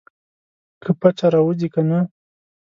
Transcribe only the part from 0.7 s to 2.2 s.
که پچه راوځي کنه.